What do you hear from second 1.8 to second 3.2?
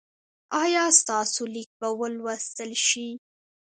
ولوستل شي؟